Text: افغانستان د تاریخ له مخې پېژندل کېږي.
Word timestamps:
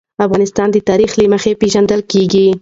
افغانستان 0.25 0.67
د 0.71 0.77
تاریخ 0.89 1.11
له 1.19 1.25
مخې 1.33 1.51
پېژندل 1.61 2.01
کېږي. 2.11 2.47